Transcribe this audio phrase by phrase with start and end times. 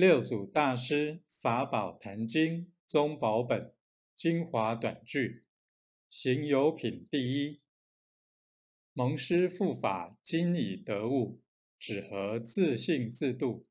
[0.00, 3.74] 六祖大师法宝坛经宗宝本
[4.16, 5.42] 精华短句
[6.08, 7.60] 行有品第一。
[8.94, 11.42] 蒙师复法今已得悟，
[11.78, 13.66] 只合自信自度。